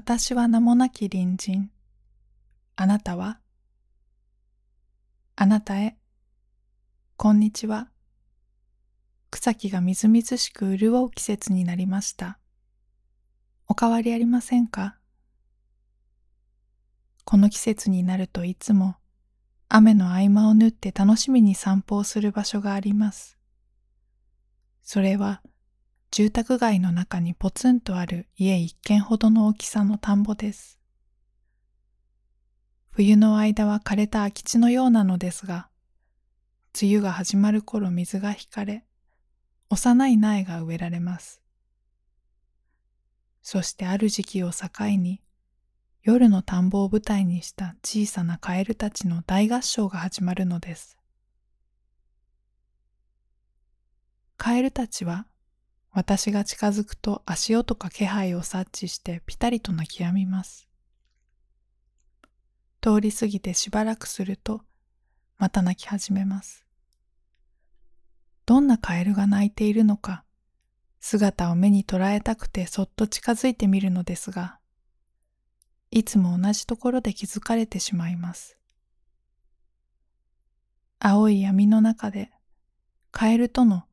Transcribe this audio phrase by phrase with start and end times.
[0.00, 1.72] 私は名もなき隣人。
[2.76, 3.40] あなたは？
[5.34, 5.96] あなたへ。
[7.16, 7.88] こんにちは。
[9.32, 12.38] 草木がみずみずしく潤う季節になりました。
[13.66, 14.98] お変わりありませんか？
[17.24, 18.94] この季節になるといつも
[19.68, 23.36] 雨の合間を縫って楽しみに散歩をする場所があります。
[24.80, 25.42] それは
[26.10, 30.78] 住宅街の中にポツンとある家一軒ほどの大きさの田んぼです。
[32.90, 35.68] 冬の間は枯れた空き地のようなのですが、
[36.80, 38.84] 梅雨が始まる頃水が引かれ、
[39.70, 41.42] 幼い苗が植えられます。
[43.42, 45.20] そしてある時期を境に、
[46.02, 50.98] 夜の田んぼを舞台にした小さなカエルたちの大合唱が始まるのです。
[54.38, 55.26] カエルたちは
[55.98, 60.68] 私が近づくと足音か気配を察知してピタリと泣き止みます。
[62.80, 64.60] 通り過ぎてしばらくすると
[65.38, 66.64] また泣き始めます。
[68.46, 70.22] どんなカエルが泣いているのか
[71.00, 74.60] 姿を目に捉えたくてそっと近づいてみるのですが、
[75.90, 78.56] いつも同じところで気づかれてしまいます。
[81.00, 82.30] 青い闇の中で
[83.10, 83.87] カエルとの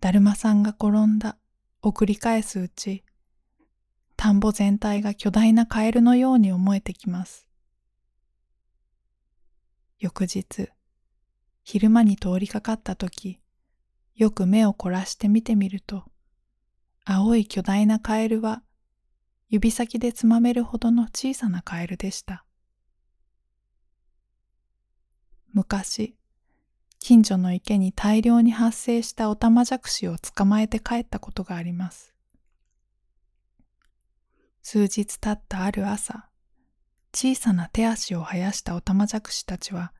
[0.00, 1.38] だるまさんが転んだ
[1.82, 3.04] を繰り返すうち、
[4.16, 7.48] 田んぼ全体が巨大なカエルのように思えてきます。
[9.98, 10.68] 翌日、
[11.64, 13.40] 昼間に通りかかった時、
[14.14, 16.04] よく目を凝らして見てみると、
[17.04, 18.62] 青い巨大なカエルは
[19.48, 22.44] 指先でつまめるほどの小さなカエルでした。
[25.52, 26.17] 昔、
[27.08, 32.12] 近所の池に大量に発生したオタマジャクシを捕まえて帰ったことがあります。
[34.60, 36.28] 数日経ったある朝、
[37.14, 39.94] 小さな手足を生やしたオタマジャクシたちは、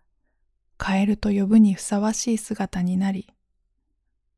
[0.77, 3.33] カエルと呼ぶにふさわしい姿になり、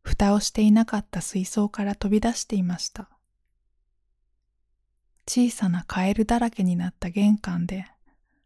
[0.04, 3.10] 蓋をしていなかった水槽から飛び出していました。
[5.26, 7.86] 小さなカエルだらけになった玄関で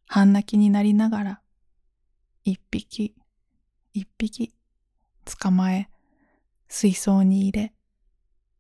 [0.07, 1.41] 半泣きになりながら、
[2.43, 3.15] 一匹、
[3.95, 4.53] 一匹
[5.25, 5.89] 捕まえ
[6.69, 7.73] 水槽に入れ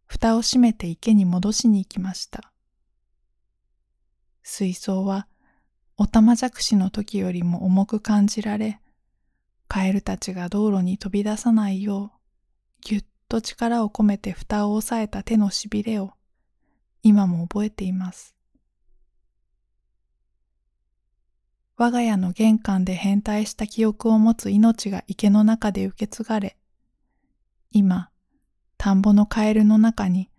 [0.06, 2.52] 蓋を閉めて池に戻しに行きました。
[4.44, 5.26] 水槽は
[5.96, 8.80] オタマジャクシの時よりも重く感じられ
[9.66, 12.18] カエルたちが道路に飛び出さないよう
[12.82, 16.12] ぎゅっと力を込めて蓋を押さえた手のしびれを
[17.02, 18.33] 今も覚えています。
[21.76, 26.56] 我が家の玄関で変態した記憶を持つ命が池の中で受け継がれ、
[27.72, 28.10] 今、
[28.78, 30.30] 田んぼのカエルの中に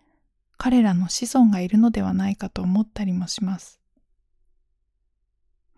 [0.57, 3.81] 彼らの子孫がいるのではないかと思ったりもします。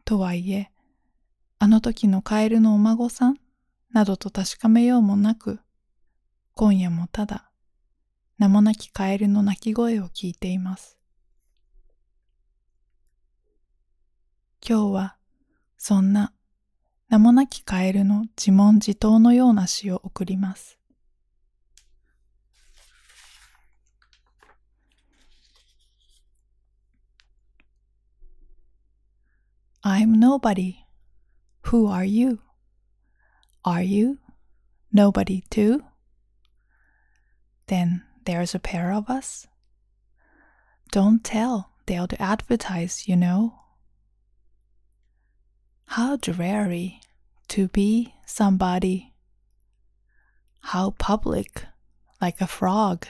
[0.06, 0.70] とはいえ、
[1.58, 3.38] あの時のカエルのお孫さん
[3.92, 5.60] などと確かめようもなく、
[6.54, 7.50] 今夜もただ
[8.38, 11.00] 名もなきカエルの鳴き声を聞いています。
[14.68, 15.17] 今日は
[15.78, 16.34] そんな
[17.10, 20.78] 名もなきカエルの自問自答のような詩を送ります。
[29.84, 30.84] I'm nobody.
[31.68, 32.40] Who are you?
[33.64, 34.20] Are you
[34.92, 35.84] nobody too?
[37.68, 39.48] Then there's a pair of us.
[40.92, 43.54] Don't tell, they'll advertise, you know.
[45.87, 47.01] How dreary
[47.49, 49.13] to be somebody.
[50.61, 51.67] How public,
[52.21, 53.07] like a frog.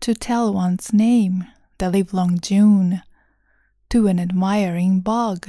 [0.00, 1.44] To tell one's name
[1.78, 3.02] the livelong June
[3.90, 5.48] to an admiring bog.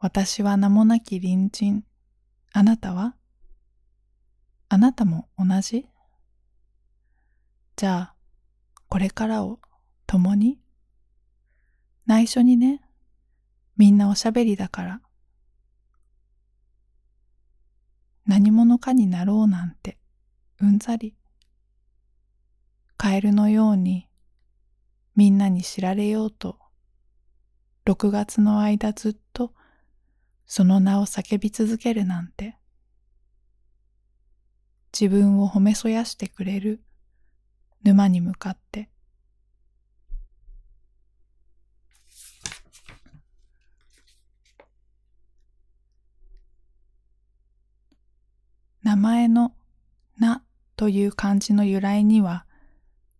[0.00, 1.84] 私は名もなき隣人。
[2.52, 3.14] あなたは
[4.68, 5.86] あなたも同じ
[7.76, 8.14] じゃあ、
[8.88, 9.60] これからを
[10.06, 10.58] 共に
[12.05, 12.81] 内緒にね。
[13.77, 15.01] みんなおしゃべりだから。
[18.25, 19.97] 何者かになろうなんて、
[20.61, 21.15] うんざり。
[22.97, 24.07] カエルのように、
[25.15, 26.57] みんなに知られようと、
[27.85, 29.53] 6月の間ずっと、
[30.45, 32.57] その名を叫び続けるなんて。
[34.97, 36.83] 自分を褒めそやしてくれる
[37.83, 38.92] 沼に向かって。
[48.93, 49.53] 名前の
[50.19, 50.43] な
[50.75, 52.45] という漢字の由来には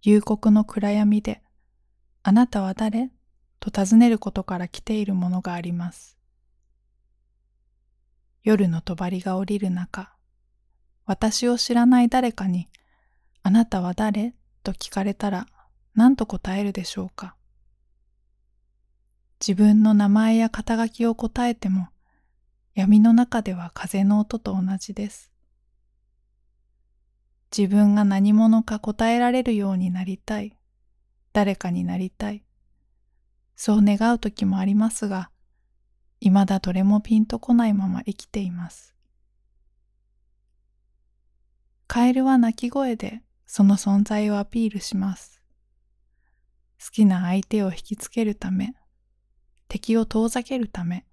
[0.04, 1.42] 夕刻の暗闇で、
[2.22, 3.10] あなたは誰
[3.60, 6.20] と尋ねることから来ているものがあります。
[8.44, 10.14] 夜の帳が降りる中、
[11.08, 12.70] 私を知らない誰かに、
[13.42, 15.48] あなたは誰と聞かれたら
[15.96, 17.36] 何と答えるでしょうか。
[19.40, 21.88] 自分の名前や肩書きを答えても、
[22.75, 25.32] 闇の中では風の音と同じです。
[27.55, 30.57] 自分が何者か答えられるようになりたい。
[31.33, 32.44] 誰かになりたい。
[33.55, 35.29] そう願う時もありますが、
[36.19, 38.95] 未だどれもピンとこないまま生きています。
[41.85, 45.39] カエルは鳴き声でその存在をアピールします。
[46.83, 48.73] 好きな相手を引きつけるため、
[49.67, 51.05] 敵を遠ざけるため、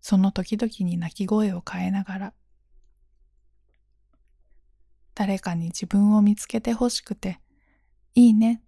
[0.00, 2.32] その時々に鳴き声を変えながら、
[5.18, 7.40] 誰かに自分を見つけてほしくて、
[8.14, 8.62] いいね、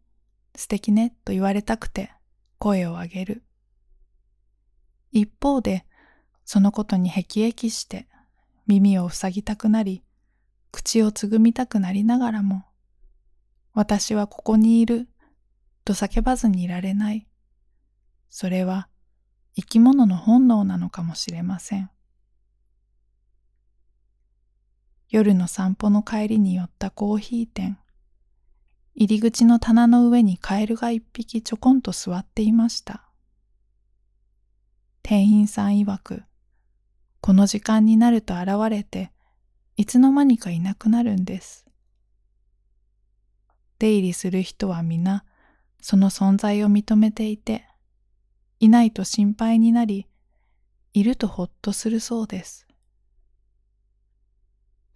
[0.56, 2.10] 素敵ねと言われたくて
[2.58, 3.44] 声を上げる。
[5.12, 5.86] 一方で、
[6.44, 8.08] そのことに辟易して
[8.66, 10.02] 耳を塞ぎたくなり、
[10.72, 12.64] 口をつぐみたくなりながらも、
[13.72, 15.08] 私はここにいる
[15.84, 17.28] と叫ばずにいられない。
[18.28, 18.88] それは
[19.54, 21.92] 生き物の本能なのかもしれません。
[25.10, 27.78] 夜の散歩の帰りに寄ったコーヒー店。
[28.94, 33.08] 入り口の棚の上にカエルが一匹ちょこんと座っていました。
[35.02, 36.22] 店員さん曰く、
[37.20, 39.10] この時間になると現れて、
[39.76, 41.66] いつの間にかいなくなるんです。
[43.80, 45.24] 出入りする人は皆、
[45.80, 47.64] その存在を認めていて、
[48.60, 50.06] いないと心配になり、
[50.92, 52.69] いるとほっとするそうです。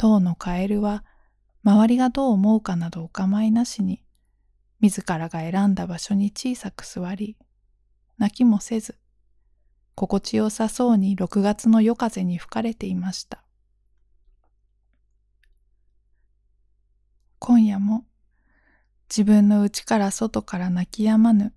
[0.04, 1.02] 当のカエルは、
[1.62, 4.04] 周りがどう思うかなどお構いなしに、
[4.80, 7.38] 自らが選んだ場所に小さく座り、
[8.18, 8.98] 泣きもせず、
[9.94, 13.44] 心地よさそうに6月の夜風に吹かれていました。
[17.38, 18.04] 今夜も
[19.08, 21.54] 自分の内から外から泣き止まぬ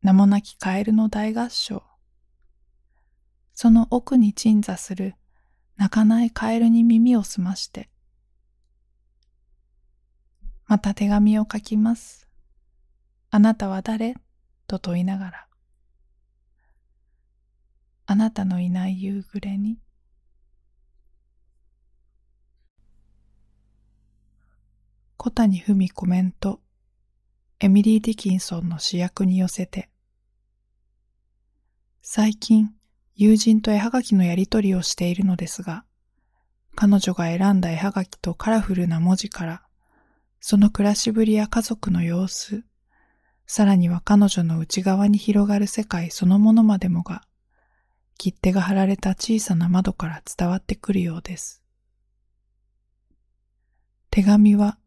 [0.00, 1.82] 名もなきカエルの大合唱。
[3.52, 5.16] その奥に鎮座する
[5.76, 7.90] 泣かないカエルに耳を澄まして、
[10.66, 12.28] また手紙を書きます。
[13.30, 14.14] あなたは誰？
[14.66, 15.46] と問いながら。
[18.06, 19.78] あなたのいない夕暮れに。
[25.16, 26.60] 小谷文コメント。
[27.60, 29.88] エミリー・ディキンソンの主役に寄せて。
[32.02, 32.74] 最近、
[33.16, 35.84] 友人と絵はがきのやりとりをしているのですが、
[36.74, 39.62] 彼女が選んだ絵はがきとカラフルな文字から、
[40.40, 42.64] その暮らしぶりや家族の様子、
[43.46, 47.22] さらには彼女の内側に広がる世界そのものまでもが、
[48.18, 51.62] 切手が貼られた小さな窓から伝わってくるようです。
[54.10, 54.78] 手紙は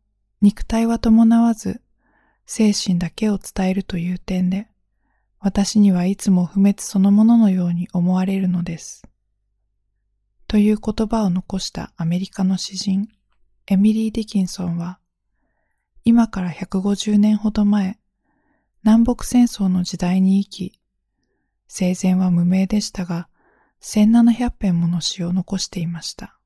[0.42, 1.82] 肉体は伴わず
[2.46, 4.70] 精神だけを伝えるという点で、
[5.40, 9.04] 私にはいつも不滅そのもののように思われるのです。
[10.48, 13.10] という言葉を残したアメリカの詩人、
[13.68, 15.00] エミリー・ディキンソンは、
[16.04, 18.00] 今から150年ほど前、
[18.84, 20.80] 南北戦争の時代に生き、
[21.68, 23.28] 生前は無名でしたが、
[23.82, 26.40] 1700編もの詩を残していました。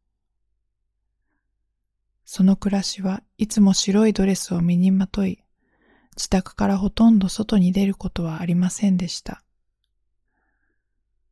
[2.26, 5.44] その暮らしはいつも白いドレスを身にまとい、
[6.16, 9.44] 自宅からほとんど外に出ることはありませんでした。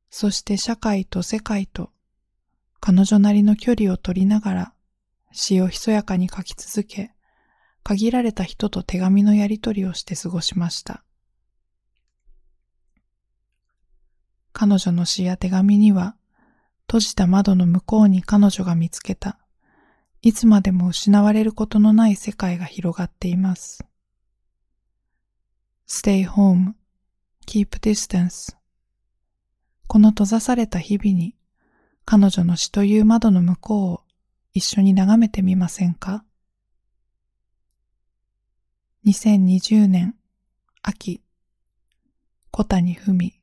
[0.10, 1.92] そして社会と世界と
[2.80, 4.74] 彼女なりの距離を取りながら
[5.32, 7.12] 詩をひそやかに書き続け、
[7.84, 11.04] 限られた人と手紙のやり取りをして過ごしました。
[14.52, 16.16] 彼女の詩や手紙には、
[16.88, 19.38] 閉じた窓の向こうに彼女が見つけた、
[20.22, 23.86] いつまでも失われることのない世界が広がっています。
[25.90, 26.74] Stay home,
[27.48, 28.56] keep distance.
[29.88, 31.36] この閉ざされた日々に
[32.06, 34.02] 彼女の死という窓の向こうを
[34.54, 36.24] 一緒に眺めてみませんか
[39.06, 40.16] ?2020 年
[40.84, 41.24] 秋。
[42.52, 43.39] 小谷文